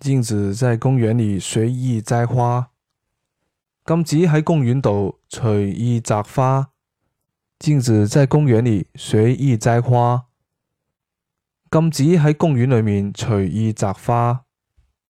[0.00, 2.70] 禁止在公园里随意摘花，
[3.84, 6.70] 禁止喺公园度随意摘花，
[7.58, 10.24] 禁止在公园里随意摘花，
[11.70, 14.46] 禁止喺公园里面随意摘花。